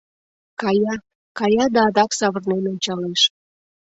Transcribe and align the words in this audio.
Кая, 0.61 0.93
кая 1.39 1.65
да 1.73 1.81
адак 1.89 2.11
савырнен 2.19 2.63
ончалеш. 2.71 3.21